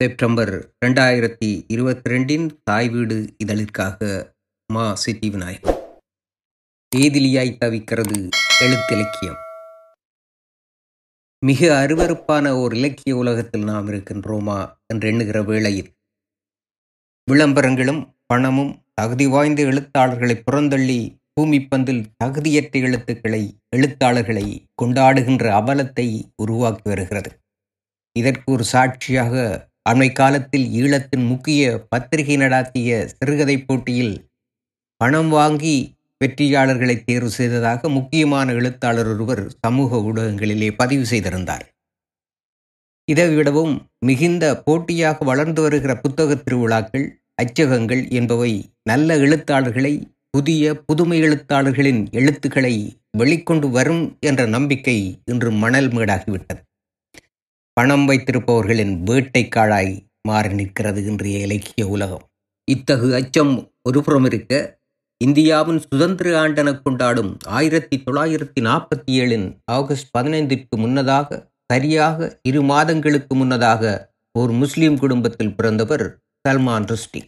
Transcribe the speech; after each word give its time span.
September 0.00 0.52
ரெண்டாயிரத்தி 0.86 1.64
இருபத்தி 1.66 2.10
ரெண்டின் 2.10 2.46
தாய் 2.64 2.88
வீடு 2.88 3.34
இதழிற்காக 3.36 3.98
மா. 4.70 4.94
சித்தி 4.94 5.28
விநாயகம் 5.30 5.78
ஏதிலியாய் 6.92 7.58
தவிக்கிறது 7.60 8.18
எழுத்திலக்கியம் 8.60 9.38
மிக 11.42 11.60
அருவருப்பான 11.76 12.50
ஓர் 12.52 12.74
இலக்கிய 12.74 13.16
உலகத்தில் 13.16 13.64
நாம் 13.64 13.88
இருக்கின்றோமா 13.88 14.58
என்று 14.86 15.08
எண்ணுகிற 15.08 15.42
வேளையில் 15.42 15.90
விளம்பரங்களும் 17.28 18.02
பணமும் 18.26 18.72
தகுதி 18.94 19.26
வாய்ந்த 19.26 19.62
எழுத்தாளர்களை 19.62 20.36
புறந்தள்ளி 20.46 21.00
பூமிப்பந்தில் 21.34 22.04
தகுதியற்ற 22.24 22.80
எழுத்துக்களை 22.80 23.42
எழுத்தாளர்களை 23.76 24.46
கொண்டாடுகின்ற 24.82 25.46
அவலத்தை 25.52 26.08
உருவாக்கி 26.36 26.88
வருகிறது. 26.88 27.30
இதற்கு 28.16 28.52
ஒரு 28.52 28.64
சாட்சியாக 28.64 29.34
அண்மை 29.86 30.12
காலத்தில் 30.12 30.66
ஈழத்தின் 30.72 31.24
முக்கிய 31.26 31.62
பத்திரிகை 31.88 32.36
நடாத்திய 32.36 32.90
சிறுகதை 33.06 33.56
போட்டியில் 33.58 34.14
பணம் 34.96 35.28
வாங்கி 35.28 35.76
வெற்றியாளர்களை 36.24 37.04
தேர்வு 37.04 37.30
செய்ததாக 37.30 37.88
முக்கியமான 37.88 38.52
எழுத்தாளர் 38.52 39.06
ஒருவர் 39.06 39.42
சமூக 39.66 39.96
ஊடகங்களிலே 39.96 40.68
பதிவு 40.76 41.06
செய்திருந்தார். 41.06 41.64
இதைவிடவும் 43.08 43.74
மிகுந்த 44.06 44.44
போட்டியாக 44.66 45.24
வளர்ந்து 45.24 45.62
வருகிற 45.62 45.92
புத்தக 45.96 46.34
திருவிழாக்கள் 46.34 47.06
அச்சகங்கள் 47.42 48.02
என்பவை 48.08 48.52
நல்ல 48.82 49.16
எழுத்தாளர்களை 49.16 49.94
புதிய 50.30 50.74
புதுமை 50.86 51.18
எழுத்தாளர்களின் 51.20 52.02
எழுத்துக்களை 52.10 52.74
வெளிக்கொண்டு 53.18 53.70
வரும் 53.70 54.04
என்ற 54.20 54.46
நம்பிக்கை 54.46 54.96
இன்று 55.24 55.50
மணல் 55.52 55.88
மேடாகிவிட்டது. 55.88 56.60
பணம் 57.76 58.04
வைத்திருப்பவர்களின் 58.08 58.92
வேட்டைக்காளாய் 59.04 59.94
மாறி 60.28 60.48
நிற்கிறது 60.48 61.04
இன்றைய 61.04 61.38
இலக்கிய 61.38 61.88
உலகம். 61.88 62.24
இத்தகு 62.68 63.08
அச்சம் 63.14 63.54
ஒருபுறம் 63.82 64.24
இருக்க 64.24 64.52
இந்தியாவின் 65.20 65.80
சுதந்திர 65.88 66.28
ஆண்டன 66.42 66.68
கொண்டாடும் 66.82 67.32
ஆயிரத்தி 67.48 67.96
தொள்ளாயிரத்தி 68.06 68.60
நாற்பத்தி 68.60 69.12
ஏழின் 69.22 69.46
ஆகஸ்ட் 69.72 70.10
பதினைந்திற்கு 70.18 70.76
முன்னதாக 70.76 71.28
சரியாக 71.72 72.38
இரு 72.42 72.62
மாதங்களுக்கு 72.62 73.34
முன்னதாக 73.34 74.12
ஒரு 74.38 74.52
முஸ்லிம் 74.52 74.98
குடும்பத்தில் 74.98 75.54
பிறந்தவர் 75.54 76.06
சல்மான் 76.48 76.86
ருஷ்டி. 76.86 77.22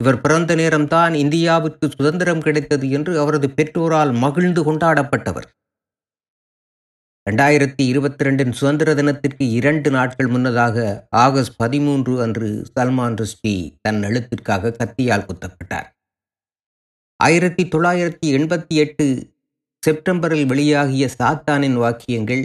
இவர் 0.00 0.20
பிறந்த 0.20 0.54
நேரம்தான் 0.54 1.14
இந்தியாவிற்கு 1.24 1.86
சுதந்திரம் 1.96 2.40
கிடைத்தது 2.40 2.90
என்று 2.90 3.12
அவரது 3.20 3.50
பெற்றோரால் 3.50 4.12
மகிழ்ந்து 4.12 4.62
கொண்டாடப்பட்டவர். 4.68 5.48
ரெண்டாயிரத்தி 7.26 7.82
இருபத்தி 7.82 8.24
ரெண்டின் 8.24 8.50
சுதந்திர 8.50 8.94
தினத்திற்கு 8.94 9.50
இரண்டு 9.50 9.90
நாட்கள் 9.90 10.26
முன்னதாக 10.26 11.06
ஆகஸ்ட் 11.10 11.56
பதிமூன்று 11.56 12.22
அன்று 12.22 12.48
சல்மான் 12.74 13.16
ருஷ்டி 13.16 13.52
தன் 13.82 14.02
எழுத்திற்காக 14.02 14.70
கத்தியால் 14.70 15.26
குத்தப்பட்டார். 15.26 15.88
ஆயிரத்தி 17.16 17.64
தொள்ளாயிரத்தி 17.64 18.28
எண்பத்தி 18.38 18.74
எட்டு 18.74 19.06
செப்டம்பரில் 19.86 20.46
வெளியாகிய 20.46 21.08
சாத்தானின் 21.18 21.76
வாக்கியங்கள் 21.76 22.42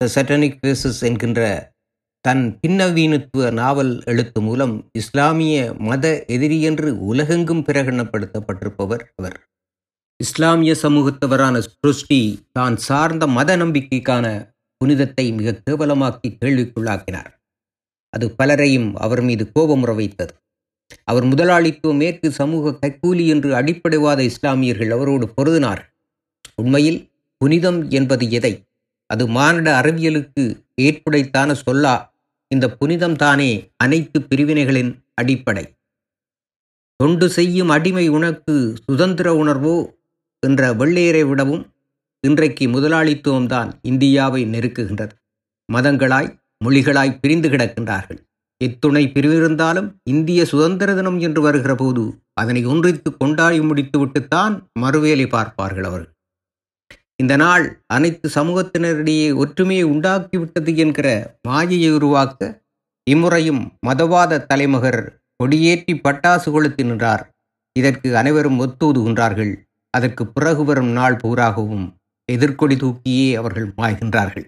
த 0.00 0.08
சட்டனிக் 0.08 0.60
பேசஸ் 0.66 1.00
என்கின்ற 1.02 1.72
தன் 2.20 2.58
பின்னவீனத்துவ 2.62 3.50
நாவல் 3.52 3.94
எழுத்து 4.04 4.40
மூலம் 4.40 4.76
இஸ்லாமிய 4.92 5.74
மத 5.88 6.24
எதிரி 6.26 6.60
என்று 6.62 6.88
உலகெங்கும் 6.98 7.64
பிரகடனப்படுத்தப்பட்டிருப்பவர் 7.64 9.04
அவர். 9.16 9.38
இஸ்லாமிய 10.20 10.72
சமூகத்தவரான 10.82 11.56
ஸ்ருஷ்டி 11.58 12.20
தான் 12.52 12.76
சார்ந்த 12.76 13.24
மத 13.26 13.56
நம்பிக்கைக்கான 13.56 14.26
புனிதத்தை 14.80 15.24
மிக 15.32 15.54
கேவலமாக்கி 15.66 16.28
கேள்விக்குள்ளாக்கினார். 16.40 17.30
அது 18.12 18.26
பலரையும் 18.30 18.88
அவர் 18.96 19.22
மீது 19.22 19.44
கோபமுற 19.54 19.92
வைத்தது 19.94 20.32
அவர் 21.04 21.24
முதலாளித்துவ 21.24 21.92
மேற்கு 21.94 22.28
சமூக 22.30 22.72
கைக்கூலி 22.82 23.24
என்று 23.26 23.50
அடிப்படைவாத 23.54 24.20
இஸ்லாமியர்கள் 24.22 24.90
அவரோடு 24.90 25.26
பொருதினார். 25.36 25.82
உண்மையில் 26.54 27.00
புனிதம் 27.40 27.80
என்பது 27.90 28.24
எதை? 28.30 28.52
அது 29.10 29.24
மானிட 29.26 29.68
அறிவியலுக்கு 29.80 30.44
ஏற்புடைத்தான 30.80 31.50
சொல்லா. 31.66 31.94
இந்த 32.50 32.66
புனிதம் 32.70 33.16
தானே 33.16 33.50
அனைத்து 33.76 34.18
பிரிவினைகளின் 34.30 34.92
அடிப்படை. 35.14 35.64
தொண்டு 37.00 37.26
செய்யும் 37.28 37.68
அடிமை 37.68 38.06
உனக்கு 38.08 38.54
சுதந்திர 38.86 39.28
உணர்வோ 39.34 39.76
என்ற 40.40 40.72
வெள்ளையரை 40.74 41.22
விடவும் 41.28 41.64
இன்றைக்கு 42.24 42.64
முதலாளித்துவம்தான் 42.66 43.70
இந்தியாவை 43.82 44.42
நெருக்குகின்றது. 44.44 45.14
மதங்களாய் 45.68 46.30
மொழிகளாய் 46.64 47.18
பிரிந்து 47.20 47.48
கிடக்கின்றார்கள். 47.48 48.20
எத்துணை 48.60 49.02
பிரிவிருந்தாலும் 49.14 49.88
இந்திய 50.04 50.44
சுதந்திர 50.44 50.90
தினம் 50.94 51.18
என்று 51.18 51.40
வருகிற 51.40 51.74
போது 51.74 52.04
அதனை 52.32 52.62
ஒன்றித்து 52.66 53.10
கொண்டாடி 53.16 53.58
முடித்துவிட்டுத்தான் 53.60 54.54
மறுவேலை 54.80 55.26
பார்ப்பார்கள் 55.28 55.84
அவர்கள். 55.84 56.12
இந்த 57.22 57.34
நாள் 57.36 57.64
அனைத்து 57.86 58.28
சமூகத்தினரிடையே 58.34 59.28
ஒற்றுமையை 59.34 59.84
உண்டாக்கிவிட்டது 59.84 60.72
என்கிற 60.76 61.08
மாயையை 61.48 61.90
உருவாக்க 61.90 62.64
இம்முறையும் 63.06 63.62
மதவாத 63.86 64.42
தலைமகர் 64.46 65.02
கொடியேற்றி 65.40 65.94
பட்டாசு 66.06 66.48
கொளுத்தி 66.50 66.82
நின்றார். 66.82 67.24
இதற்கு 67.72 68.08
அனைவரும் 68.16 68.60
ஒத்துதுகின்றார்கள். 68.60 69.54
அதற்கு 69.90 70.26
பிறகு 70.26 70.64
வரும் 70.64 70.90
நாள் 70.90 71.16
பூராகவும் 71.16 71.86
எதிர்கொடி 72.32 72.76
தூக்கியே 72.76 73.34
அவர்கள் 73.34 73.68
மாய்கின்றார்கள். 73.76 74.46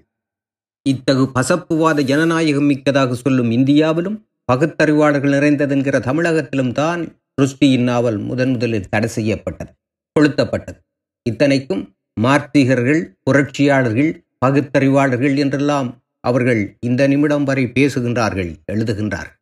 இத்தகு 0.83 1.25
பசப்புவாத 1.35 2.03
ஜனநாயகம் 2.03 2.67
மிக்கதாக 2.67 3.15
சொல்லும் 3.15 3.51
இந்தியாவிலும் 3.51 4.27
பகுத்தறிவாளர்கள் 4.53 5.31
நிறைந்ததென்கிற 5.31 5.97
தமிழகத்திலும் 6.01 6.73
தான் 6.73 7.17
ருஷ்டியின் 7.43 7.83
நாவல் 7.83 8.19
முதன் 8.19 8.51
முதலில் 8.51 8.89
தடை 8.89 9.09
செய்யப்பட்டது 9.09 9.73
கொளுத்தப்பட்டது. 10.17 10.79
இத்தனைக்கும் 11.23 11.97
மார்த்திகர்கள் 12.21 13.03
புரட்சியாளர்கள் 13.23 14.25
பகுத்தறிவாளர்கள் 14.47 15.37
என்றெல்லாம் 15.37 15.89
அவர்கள் 16.21 16.79
இந்த 16.81 17.09
நிமிடம் 17.09 17.45
வரை 17.45 17.65
பேசுகின்றார்கள் 17.67 18.51
எழுதுகின்றார்கள். 18.73 19.39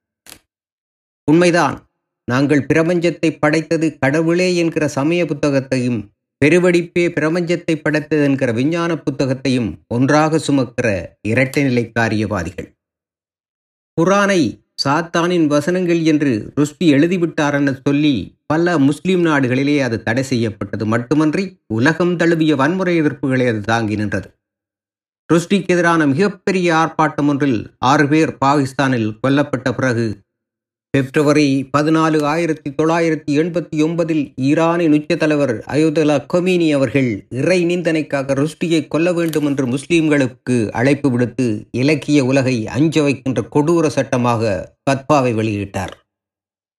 உண்மைதான். 1.24 1.85
நாங்கள் 2.28 2.66
பிரபஞ்சத்தை 2.69 3.31
படைத்தது 3.38 3.98
கடவுளே 3.98 4.56
என்கிற 4.56 4.88
சமய 4.88 5.26
புத்தகத்தையும் 5.26 5.98
பெருவடிப்பே 6.44 7.04
பிரபஞ்சத்தை 7.19 7.75
படைத்தது 7.76 8.25
என்கிற 8.25 8.53
விஞ்ஞான 8.53 8.97
புத்தகத்தையும் 8.97 9.69
ஒன்றாக 9.88 10.38
சுமக்கிற 10.38 10.88
இரட்டை 11.22 11.62
நிலை 11.62 11.84
காரியவாதிகள். 11.92 12.69
குரானை 13.97 14.41
சாத்தானின் 14.84 15.47
வசனங்கள் 15.47 16.00
என்று 16.04 16.53
ருஷ்டி 16.54 16.87
எழுதிவிட்டார் 16.94 17.53
என 17.53 17.72
சொல்லி 17.88 18.14
பல 18.47 18.78
முஸ்லிம் 18.78 19.22
நாடுகளிலே 19.26 19.76
அது 19.81 20.03
தடை 20.03 20.22
செய்யப்பட்டது. 20.22 20.87
மட்டுமன்றி 20.87 21.44
உலகம் 21.66 22.16
தழுவிய 22.16 22.56
வன்முறை 22.56 23.03
எதிர்ப்புகளை 23.03 23.47
அது 23.48 23.60
தாங்கி 23.60 23.97
நின்றது. 23.97 24.28
ருஷ்டிக்கு 25.32 25.72
எதிரான 25.75 26.06
மிகப்பெரிய 26.06 26.69
ஆர்ப்பாட்டம் 26.75 27.28
ஒன்றில் 27.28 27.58
ஆறு 27.84 28.08
பேர் 28.08 28.32
பாகிஸ்தானில் 28.38 29.08
கொல்லப்பட்ட 29.22 29.69
பிறகு 29.72 30.06
பிப்ரவரி 30.96 31.48
பதினாலு 31.72 32.18
ஆயிரத்தி 32.24 32.68
தொள்ளாயிரத்தி 32.74 33.32
எண்பத்தி 33.36 33.76
ஒன்பதில் 33.82 34.22
ஈரானின் 34.40 34.92
உச்ச 34.92 35.16
தலைவர் 35.16 35.52
அயோதலா 35.66 36.16
கொமீனி 36.32 36.68
அவர்கள் 36.72 37.10
இறை 37.30 37.58
நிந்தனைக்காக 37.64 38.34
ருஷ்டியை 38.34 38.80
கொல்ல 38.88 39.12
வேண்டும் 39.12 39.46
என்று 39.46 39.66
முஸ்லிம்களுக்கு 39.66 40.56
அழைப்பு 40.70 41.10
விடுத்து 41.10 41.46
இலக்கிய 41.70 42.24
உலகை 42.24 42.56
அஞ்ச 42.68 43.02
வைக்கின்ற 43.02 43.42
கொடூர 43.48 43.88
சட்டமாக 43.88 44.54
பத்பாவை 44.90 45.34
வெளியிட்டார். 45.34 45.94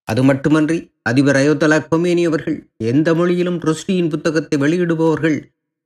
அது 0.08 0.22
மட்டுமன்றி 0.22 0.78
அதிபர் 1.02 1.36
அயோதலா 1.36 1.80
கொமேனி 1.88 2.26
அவர்கள் 2.26 2.58
எந்த 2.86 3.14
மொழியிலும் 3.14 3.62
ருஷ்டியின் 3.64 4.08
புத்தகத்தை 4.08 4.58
வெளியிடுபவர்கள் 4.58 5.38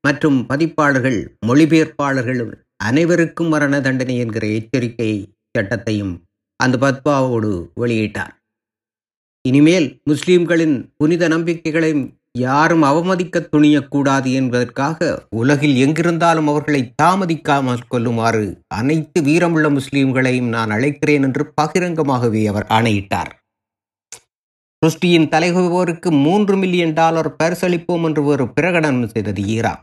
மற்றும் 0.04 0.41
பதிப்பாளர்கள் 0.47 1.20
மொழிபெயர்ப்பாளர்களும் 1.47 2.53
அனைவருக்கும் 2.84 3.49
மரண 3.49 3.81
தண்டனை 3.81 4.19
என்கிற 4.19 4.47
எச்சரிக்கை 4.59 5.14
சட்டத்தையும் 5.59 6.14
அந்த 6.56 6.76
பத்பாவோடு 6.78 7.50
வெளியிட்டார். 7.81 8.32
இனிமேல் 9.49 10.00
முஸ்லிம்களின் 10.04 10.93
புனித 10.96 11.28
நம்பிக்கைகளை 11.28 11.93
யாரும் 12.38 12.82
அவமதிக்க 12.82 13.40
துணியக்கூடாது 13.52 14.32
என்பதற்காக 14.32 15.26
உலகில் 15.37 15.75
எங்கிருந்தாலும் 15.84 16.46
அவர்களை 16.46 16.94
தாமதிக்காமல் 17.02 17.88
கொள்ளுமாறு 17.88 18.46
அனைத்து 18.69 19.22
வீரமுள்ள 19.22 19.69
முஸ்லிம்களையும் 19.70 20.49
நான் 20.49 20.70
அழைக்கிறேன் 20.70 21.22
என்று 21.22 21.52
பகிரங்கமாகவே 21.60 22.46
அவர் 22.46 22.66
ஆணையிட்டார். 22.69 23.32
ருஷ்டியின் 24.87 25.28
தலைவருக்கு 25.28 26.10
மூன்று 26.10 26.56
மில்லியன் 26.56 26.93
டாலர் 26.93 27.31
பரிசளிப்போம் 27.43 28.04
என்று 28.04 28.25
ஒரு 28.25 28.44
பிரகடனம் 28.56 29.04
செய்தது 29.06 29.43
ஈரான். 29.46 29.82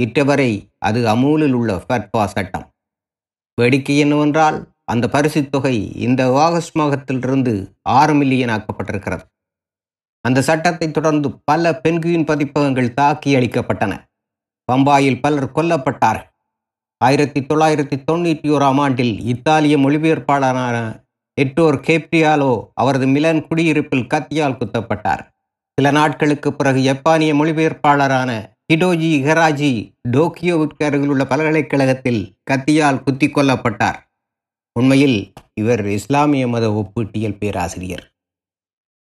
இட்டவரை 0.00 0.52
அது 0.78 1.00
அமூலில் 1.06 1.52
உள்ள 1.52 1.84
ஃபட்பா 1.86 2.24
சட்டம். 2.24 2.66
வேடிக்கை 3.58 3.98
என்னவென்றால் 3.98 4.58
அந்த 4.84 5.08
பரிசுத் 5.08 5.50
தொகை 5.50 5.76
இந்த 5.92 6.22
ஆகஸ்ட் 6.32 6.78
மாதத்திலிருந்து 6.78 7.52
ஆறு 7.82 8.14
மில்லியன் 8.14 8.48
ஆக்கப்பட்டிருக்கிறது. 8.48 9.24
அந்த 10.20 10.42
சட்டத்தை 10.42 10.90
தொடர்ந்து 10.90 11.38
பல 11.44 11.80
பெண்குயின் 11.84 12.24
பதிப்பகங்கள் 12.24 12.94
தாக்கி 12.94 13.34
அளிக்கப்பட்டன 13.34 13.92
பம்பாயில் 14.72 15.20
பலர் 15.20 15.52
கொல்லப்பட்டார்கள். 15.54 16.28
ஆயிரத்தி 16.98 17.40
தொள்ளாயிரத்தி 17.40 17.96
தொண்ணூற்றி 18.12 18.48
ஓராம் 18.56 18.80
ஆண்டில் 18.80 19.20
இத்தாலிய 19.20 19.78
மொழிபெயர்ப்பாளரான 19.78 20.76
எட்டோர் 21.40 21.78
கேப்ரியாலோ 21.86 22.68
அவரது 22.74 23.06
மிலன் 23.06 23.46
குடியிருப்பில் 23.48 24.06
கத்தியால் 24.14 24.58
குத்தப்பட்டார். 24.58 25.22
சில 25.74 25.90
நாட்களுக்கு 25.90 26.54
பிறகு 26.54 26.82
ஜப்பானிய 26.82 27.34
மொழிபெயர்ப்பாளரான 27.34 28.30
ஹிடோஜி 28.72 29.08
இகராஜி 29.18 29.72
டோக்கியோவிற்கு 30.12 30.84
அருகிலுள்ள 30.84 31.24
பல்கலைக்கழகத்தில் 31.24 32.36
கத்தியால் 32.50 33.02
குத்தி 33.02 33.26
கொல்லப்பட்டார். 33.26 33.98
உண்மையில் 34.76 35.32
இவர் 35.54 35.86
இஸ்லாமிய 35.86 36.48
மத 36.48 36.72
ஒப்பீட்டியல் 36.72 37.38
பேராசிரியர். 37.38 38.04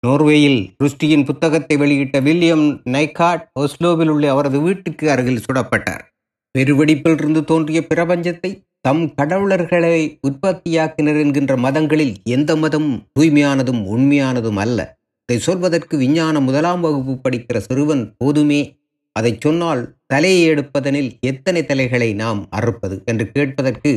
நோர்வேயில் 0.07 0.75
ருஷ்டியின் 0.85 1.25
புத்தகத்தை 1.25 1.77
வெளியிட்ட 1.77 2.21
வில்லியம் 2.21 2.83
நைகாட் 2.85 3.45
ஒஸ்லோவில் 3.61 4.09
உள்ள 4.09 4.31
அவரது 4.31 4.61
வீட்டுக்கு 4.61 5.11
அருகில் 5.11 5.43
சுடப்பட்டார். 5.47 6.03
பெருவெடிப்பிலிருந்து 6.59 7.45
தோன்றிய 7.45 7.87
பிரபஞ்சத்தை 7.95 8.63
தம் 8.81 9.15
கடவுளர்களை 9.15 10.19
உற்பத்தியாக்கினர் 10.29 11.21
என்கின்ற 11.21 11.57
மதங்களில் 11.57 12.15
எந்த 12.25 12.57
மதம் 12.57 13.07
தூய்மையானதும் 13.21 13.83
உண்மையானதும் 13.85 14.57
அல்ல. 14.57 14.99
இதை 15.29 15.39
சொல்வதற்கு 15.43 15.97
விஞ்ஞான 15.97 16.41
முதலாம் 16.41 16.81
வகுப்பு 16.81 17.15
படிக்கிற 17.25 17.59
சிறுவன் 17.59 18.15
போதுமே. 18.19 18.79
அதை 19.13 19.37
சொன்னால் 19.41 19.97
தலையை 20.07 20.43
எடுப்பதனில் 20.49 21.11
எத்தனை 21.21 21.65
தலைகளை 21.65 22.15
நாம் 22.15 22.47
அறுப்பது? 22.51 23.03
என்று 23.05 23.31
கேட்பதற்கு 23.31 23.93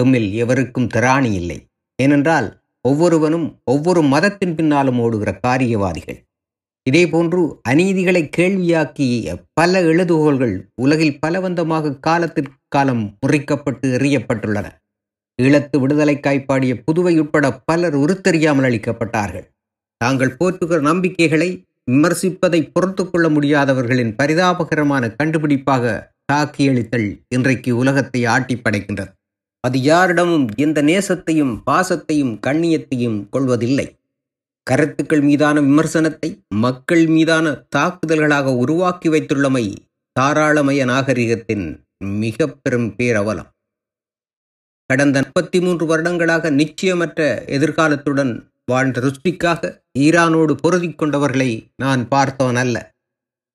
எம்மில் 0.00 0.28
எவருக்கும் 0.32 0.90
திராணி 0.94 1.30
இல்லை. 1.32 1.58
ஏனென்றால் 1.98 2.48
ஒவ்வொருவனும் 2.80 3.60
ஒவ்வொரு 3.64 4.02
மதத்தின் 4.02 4.54
பின்னாலும் 4.54 4.98
ஓடுகிற 4.98 5.30
காரியவாதிகள். 5.38 6.18
இதேபோன்று 6.90 7.40
அநீதிகளை 7.70 8.22
கேள்வியாக்கிய 8.36 9.34
பல 9.52 9.82
எழுதுகோள்கள் 9.82 10.54
உலகில் 10.74 11.18
பலவந்தமாக 11.26 11.98
காலத்திற்கு 11.98 12.56
காலம் 12.68 13.04
முறிக்கப்பட்டு 13.26 13.86
எறியப்பட்டுள்ளன. 13.98 14.66
ஈழத்து 15.42 15.76
விடுதலை 15.78 16.16
காய்ப்பாடிய 16.20 16.72
புதுவை 16.86 17.14
உட்பட 17.18 17.46
பலர் 17.68 17.94
உருத்தெறியாமல் 17.94 18.68
அளிக்கப்பட்டார்கள். 18.68 19.46
தாங்கள் 20.00 20.36
போற்றுகிற 20.40 20.80
நம்பிக்கைகளை 20.80 21.50
விமர்சிப்பதை 21.90 22.60
பொறுத்து 22.72 23.10
கொள்ள 23.10 23.26
முடியாதவர்களின் 23.28 24.12
பரிதாபகரமான 24.18 25.04
கண்டுபிடிப்பாக 25.18 25.84
தாக்கியளித்தல் 26.32 27.08
இன்றைக்கு 27.28 27.70
உலகத்தை 27.76 28.20
ஆட்டி 28.24 28.54
படைக்கின்றது 28.56 29.12
அது 29.64 29.78
யாரிடமும் 29.78 30.48
எந்த 30.56 30.82
நேசத்தையும் 30.82 31.62
பாசத்தையும் 31.70 32.38
கண்ணியத்தையும் 32.46 33.28
கொள்வதில்லை. 33.28 33.98
கருத்துக்கள் 34.62 35.20
மீதான 35.20 35.60
விமர்சனத்தை 35.60 36.44
மக்கள் 36.48 37.06
மீதான 37.06 37.64
தாக்குதல்களாக 37.76 38.56
உருவாக்கி 38.56 39.08
வைத்துள்ளமை 39.08 39.74
தாராளமய 40.12 40.84
நாகரிகத்தின் 40.84 41.84
மிக 41.98 42.46
பெரும் 42.48 42.94
பேரவலம். 42.98 43.50
கடந்த 44.86 45.20
முப்பத்தி 45.20 45.60
மூன்று 45.60 45.86
வருடங்களாக 45.86 46.50
நிச்சயமற்ற 46.50 47.20
எதிர்காலத்துடன் 47.46 48.50
வாழ்ந்த 48.64 49.00
ருஷ்டிக்காக 49.00 49.70
ஈரானோடு 49.98 50.52
பொருதி 50.52 50.88
கொண்டவர்களை 50.88 51.66
நான் 51.76 52.08
பார்த்தவன் 52.10 52.56
அல்ல 52.56 52.91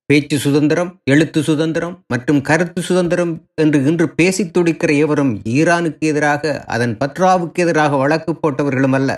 பேச்சு 0.09 0.37
சுதந்திரம் 0.39 0.91
எழுத்து 1.03 1.43
சுதந்திரம் 1.43 1.95
மற்றும் 2.07 2.41
கருத்து 2.41 2.81
சுதந்திரம் 2.81 3.31
என்று 3.61 3.79
இன்று 3.85 4.05
பேசித் 4.09 4.51
துடிக்கிற 4.57 4.91
எவரும் 4.97 5.33
ஈரானுக்கு 5.55 6.05
எதிராக 6.11 6.63
அதன் 6.65 6.93
பத்ராவுக்கு 6.99 7.61
எதிராக 7.63 7.95
வழக்கு 7.95 8.33
போட்டவர்களும் 8.33 8.95
அல்ல. 8.99 9.09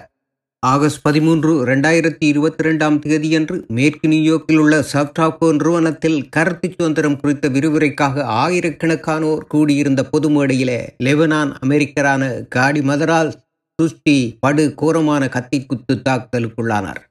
ஆகஸ்ட் 0.64 1.02
பதிமூன்று 1.02 1.52
ரெண்டாயிரத்தி 1.66 2.26
இருபத்தி 2.32 2.64
ரெண்டாம் 2.64 2.98
தேதியன்று 3.04 3.58
மேற்கு 3.68 4.08
நியூயோர்க்கில் 4.08 4.58
உள்ள 4.58 4.80
சப்டாக்கோ 4.94 5.50
நிறுவனத்தில் 5.52 6.30
கருத்து 6.30 6.70
சுதந்திரம் 6.70 7.20
குறித்த 7.20 7.50
விரிவுரைக்காக 7.50 8.26
ஆயிரக்கணக்கானோர் 8.42 9.46
கூடியிருந்த 9.48 10.04
பொது 10.04 10.30
மேடையிலே 10.30 10.80
லெபனான் 11.04 11.54
அமெரிக்கரான 11.60 12.32
காடி 12.56 12.82
மதரால் 12.82 13.32
சுஷ்டி 13.80 14.18
படு 14.40 14.66
கோரமான 14.76 15.30
கத்தி 15.30 15.60
குத்து 15.66 15.96
தாக்குதலுக்குள்ளானார். 16.10 17.04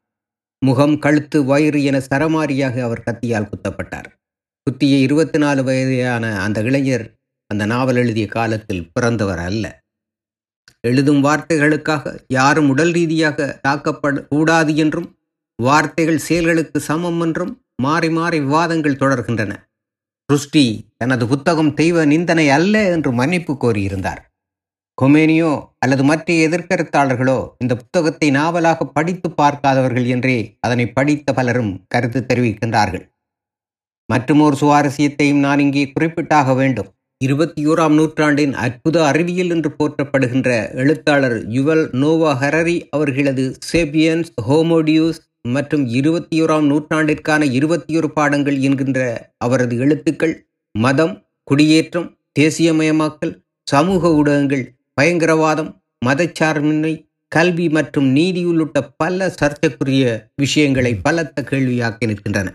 முகம் 0.63 0.99
கழுத்து 0.99 1.45
வயிறு 1.45 1.85
என 1.85 1.99
சரமாரியாக 1.99 2.81
அவர் 2.81 3.05
கத்தியால் 3.07 3.51
குத்தப்பட்டார். 3.51 4.09
குத்திய 4.63 4.97
இருபத்தி 4.97 5.39
நாலு 5.39 5.65
வயதான 5.65 6.39
அந்த 6.39 6.61
இளைஞர் 6.61 7.15
அந்த 7.47 7.67
நாவல் 7.67 7.97
எழுதிய 7.97 8.27
காலத்தில் 8.27 8.91
பிறந்தவர் 8.93 9.39
அல்ல. 9.39 9.65
எழுதும் 10.81 11.25
வார்த்தைகளுக்காக 11.25 12.19
யாரும் 12.29 12.69
உடல் 12.69 12.93
ரீதியாக 12.93 13.61
தாக்கப்பட 13.69 14.27
கூடாது 14.27 14.77
என்றும் 14.77 15.09
வார்த்தைகள் 15.63 16.19
செயல்களுக்கு 16.19 16.81
சமம் 16.81 17.21
என்றும் 17.21 17.63
மாறி 17.83 18.11
மாறி 18.11 18.41
விவாதங்கள் 18.41 19.01
தொடர்கின்றன. 19.01 19.53
ருஷ்டி 20.27 20.93
தனது 20.97 21.27
புத்தகம் 21.27 21.75
தெய்வ 21.75 22.05
நிந்தனை 22.05 22.51
அல்ல 22.51 22.91
என்று 22.91 23.13
மன்னிப்பு 23.13 23.53
கோரியிருந்தார். 23.55 24.21
கொமேனியோ 24.99 25.50
அல்லது 25.83 26.03
மற்ற 26.03 26.27
எதிர்கருத்தாளர்களோ 26.47 27.39
இந்த 27.62 27.73
புத்தகத்தை 27.75 28.29
நாவலாக 28.31 28.87
படித்து 28.97 29.29
பார்க்காதவர்கள் 29.31 30.06
என்றே 30.15 30.39
அதனை 30.61 30.87
படித்த 30.93 31.33
பலரும் 31.33 31.73
கருத்து 31.89 32.21
தெரிவிக்கின்றார்கள். 32.21 33.05
மற்றுமோர் 34.09 34.56
சுவாரஸ்யத்தையும் 34.61 35.43
நான் 35.47 35.62
இங்கே 35.65 35.85
குறிப்பிட்டாக 35.87 36.55
வேண்டும். 36.55 36.89
இருபத்தி 37.21 37.61
ஓராம் 37.67 37.95
நூற்றாண்டின் 37.95 38.53
அற்புத 38.65 38.97
அறிவியல் 39.06 39.53
என்று 39.55 39.71
போற்றப்படுகின்ற 39.79 40.50
எழுத்தாளர் 40.83 41.39
யுவல் 41.49 41.85
நோவா 42.03 42.33
ஹரரி 42.43 42.77
அவர்களது 42.91 43.45
சேபியன்ஸ் 43.71 44.31
ஹோமோடியூஸ் 44.49 45.21
மற்றும் 45.49 45.85
இருபத்தி 45.99 46.37
ஓராம் 46.43 46.67
நூற்றாண்டிற்கான 46.67 47.43
இருபத்தி 47.59 47.93
ஒரு 47.97 48.09
பாடங்கள் 48.11 48.59
என்கின்ற 48.61 49.00
அவரது 49.39 49.77
எழுத்துக்கள் 49.79 50.35
மதம் 50.75 51.15
குடியேற்றம் 51.49 52.09
தேசியமயமாக்கல் 52.41 53.35
சமூக 53.67 54.11
ஊடகங்கள் 54.15 54.65
பயங்கரவாதம் 54.99 55.71
மதச்சார்பின்மை 56.06 56.95
கல்வி 57.33 57.67
மற்றும் 57.69 58.09
நீதி 58.12 58.43
உள்ளிட்ட 58.45 58.79
பல 58.97 59.29
சர்ச்சைக்குரிய 59.41 60.05
விஷயங்களை 60.35 60.93
பலத்த 60.97 61.43
கேள்வியாக்கி 61.43 62.06
நிற்கின்றன. 62.06 62.49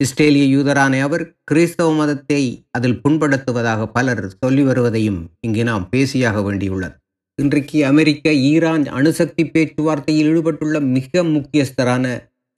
இஸ்ரேலிய 0.00 0.44
யூதரான 0.46 1.00
அவர் 1.02 1.24
கிறிஸ்தவ 1.44 1.90
மதத்தை 1.92 2.42
அதில் 2.70 3.00
புண்படுத்துவதாக 3.02 3.82
பலர் 3.86 4.22
சொல்லி 4.34 4.62
வருவதையும் 4.62 5.20
இங்கு 5.40 5.64
நாம் 5.64 5.88
பேசியாக 5.92 6.38
வேண்டியுள்ளது. 6.40 6.94
இன்றைக்கு 7.38 7.78
அமெரிக்க 7.84 8.32
ஈரான் 8.50 8.84
அணுசக்தி 8.88 9.44
பேச்சுவார்த்தையில் 9.44 10.28
ஈடுபட்டுள்ள 10.30 10.80
மிக 10.96 11.22
முக்கியஸ்தரான 11.24 12.04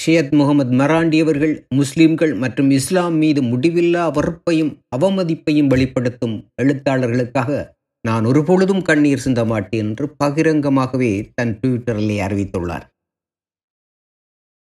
ஷியத் 0.01 0.35
முகமது 0.41 0.73
மராண்டி 0.81 1.19
அவர்கள் 1.21 1.55
முஸ்லிம்கள் 1.75 2.35
மற்றும் 2.35 2.71
இஸ்லாம் 2.71 3.17
மீது 3.17 3.43
முடிவில்லா 3.43 4.05
வெறுப்பையும் 4.19 4.73
அவமதிப்பையும் 4.97 5.67
வெளிப்படுத்தும் 5.67 6.37
எழுத்தாளர்களுக்காக 6.63 7.76
நான் 8.07 8.25
ஒருபொழுதும் 8.25 8.83
கண்ணீர் 8.83 9.25
சிந்த 9.27 9.41
மாட்டேன் 9.45 9.81
என்று 9.83 10.05
பகிரங்கமாகவே 10.25 11.11
தன் 11.35 11.55
ட்விட்டரிலே 11.61 12.17
அறிவித்துள்ளார். 12.27 12.87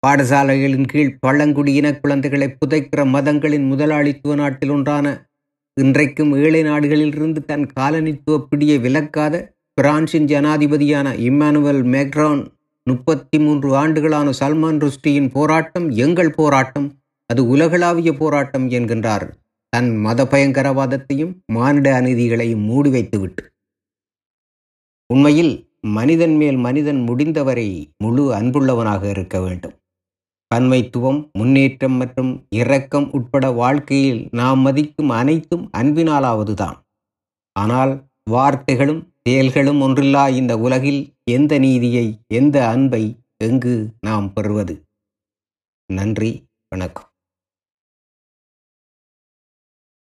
பாடசாலைகளின் 0.03 0.89
கீழ் 0.93 1.17
பழங்குடியின 1.21 1.87
குழந்தைகளை 1.99 2.49
புதைக்கிற 2.59 3.01
மதங்களின் 3.15 3.67
முதலாளித்துவ 3.67 4.35
நாட்டில் 4.35 4.71
ஒன்றான 4.71 5.07
இன்றைக்கும் 5.77 6.33
ஏழை 6.37 6.63
நாடுகளிலிருந்து 6.63 7.41
தன் 7.45 7.67
காலனித்துவ 7.79 8.37
பிடியை 8.51 8.79
விலக்காத 8.87 9.35
பிரான்சின் 9.79 10.29
ஜனாதிபதியான 10.33 11.09
இம்மானுவல் 11.29 11.83
மேக்ரான் 11.95 12.43
முப்பத்தி 12.87 13.39
மூன்று 13.39 13.69
ஆண்டுகளான 13.77 14.29
சல்மான் 14.41 14.81
ருஷ்டியின் 14.85 15.31
போராட்டம் 15.31 15.89
எங்கள் 16.05 16.33
போராட்டம் 16.39 16.89
அது 17.31 17.43
உலகளாவிய 17.47 18.11
போராட்டம் 18.13 18.67
என்கின்றார். 18.71 19.27
தன் 19.73 19.97
மத 19.97 20.25
பயங்கரவாதத்தையும் 20.25 21.33
மானிட 21.47 22.01
அநீதிகளையும் 22.01 22.65
மூடி 22.65 22.91
வைத்துவிட்டு. 22.91 23.43
உண்மையில் 25.07 25.53
மனிதன் 25.81 26.37
மேல் 26.37 26.57
மனிதன் 26.57 27.01
முடிந்தவரை 27.01 27.93
முழு 27.97 28.35
அன்புள்ளவனாக 28.35 29.03
இருக்க 29.09 29.41
வேண்டும். 29.41 29.77
பன்மைத்துவம் 30.55 31.21
முன்னேற்றம் 31.33 31.93
மற்றும் 31.93 32.47
இரக்கம் 32.49 33.11
உட்பட 33.11 33.51
வாழ்க்கையில் 33.51 34.29
நாம் 34.31 34.61
மதிக்கும் 34.61 35.09
அனைத்தும் 35.09 35.71
அன்பினாலாவதுதான். 35.77 36.79
ஆனால் 37.57 37.93
வார்த்தைகளும் 38.31 39.03
செயல்களும் 39.23 39.81
ஒன்றில்லா 39.81 40.25
இந்த 40.35 40.59
உலகில் 40.59 41.01
எந்த 41.31 41.59
நீதியை 41.59 42.07
எந்த 42.35 42.69
அன்பை 42.69 43.03
எங்கு 43.37 43.75
நாம் 44.01 44.33
பெறுவது? 44.33 44.75
நன்றி 45.91 46.31
வணக்கம். 46.69 47.09